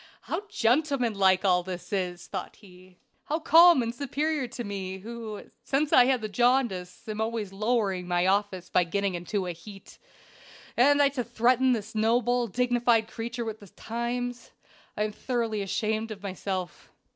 "How 0.21 0.47
gentleman 0.49 1.13
like 1.13 1.45
all 1.45 1.61
this 1.61 1.93
is!" 1.93 2.25
thought 2.25 2.55
he. 2.55 2.97
"How 3.25 3.37
calm 3.37 3.83
and 3.83 3.93
superior 3.93 4.47
to 4.47 4.63
me, 4.63 4.97
who, 4.97 5.43
since 5.63 5.93
I 5.93 6.05
had 6.05 6.21
the 6.21 6.27
jaundice, 6.27 7.07
am 7.07 7.21
always 7.21 7.53
lowering 7.53 8.07
my 8.07 8.25
office 8.25 8.67
by 8.67 8.83
getting 8.83 9.13
into 9.13 9.45
a 9.45 9.51
heat! 9.51 9.99
And 10.75 11.03
I 11.03 11.09
to 11.09 11.23
threaten 11.23 11.73
this 11.73 11.93
noble, 11.93 12.47
dignified 12.47 13.09
creature 13.09 13.45
with 13.45 13.59
the 13.59 13.67
Times. 13.67 14.49
I 14.97 15.03
am 15.03 15.11
thoroughly 15.11 15.61
ashamed 15.61 16.09
of 16.09 16.23
myself. 16.23 16.89